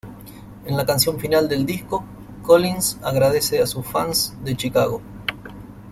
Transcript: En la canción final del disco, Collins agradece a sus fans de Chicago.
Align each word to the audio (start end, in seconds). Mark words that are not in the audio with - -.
En 0.65 0.75
la 0.75 0.83
canción 0.83 1.19
final 1.19 1.47
del 1.47 1.63
disco, 1.67 2.03
Collins 2.41 2.97
agradece 3.03 3.61
a 3.61 3.67
sus 3.67 3.85
fans 3.85 4.35
de 4.43 4.57
Chicago. 4.57 4.99